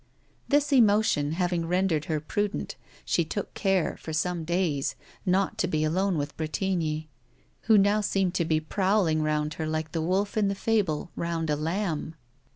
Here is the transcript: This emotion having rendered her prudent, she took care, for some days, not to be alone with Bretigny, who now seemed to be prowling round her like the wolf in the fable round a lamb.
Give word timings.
This 0.47 0.73
emotion 0.73 1.33
having 1.33 1.67
rendered 1.67 2.05
her 2.05 2.19
prudent, 2.19 2.75
she 3.05 3.23
took 3.23 3.53
care, 3.53 3.97
for 3.97 4.11
some 4.13 4.43
days, 4.43 4.95
not 5.27 5.59
to 5.59 5.67
be 5.67 5.83
alone 5.83 6.17
with 6.17 6.35
Bretigny, 6.37 7.07
who 7.69 7.77
now 7.77 8.01
seemed 8.01 8.33
to 8.33 8.43
be 8.45 8.59
prowling 8.59 9.21
round 9.21 9.53
her 9.61 9.67
like 9.67 9.91
the 9.91 10.01
wolf 10.01 10.37
in 10.37 10.47
the 10.47 10.55
fable 10.55 11.11
round 11.15 11.51
a 11.51 11.55
lamb. 11.55 12.15